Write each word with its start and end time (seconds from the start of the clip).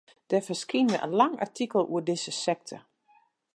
Der 0.31 0.41
ferskynde 0.47 0.99
in 1.07 1.13
lang 1.21 1.35
artikel 1.47 1.81
oer 1.91 2.03
dizze 2.07 2.31
sekte. 2.41 2.77